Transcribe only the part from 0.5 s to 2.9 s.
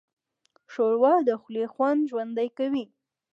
ښوروا د خولې خوند ژوندی کوي.